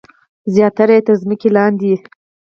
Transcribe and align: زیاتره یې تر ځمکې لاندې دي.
زیاتره 0.53 0.93
یې 0.97 1.01
تر 1.07 1.15
ځمکې 1.21 1.47
لاندې 1.55 1.85
دي. 1.91 1.95